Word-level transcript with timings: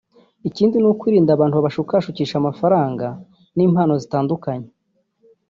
Ikindi 0.49 0.75
n’ukwirinda 0.79 1.31
abantu 1.33 1.55
babashukisha 1.57 2.35
amafaranga 2.37 3.05
n’impano 3.55 3.93
zitandukanye 4.01 4.69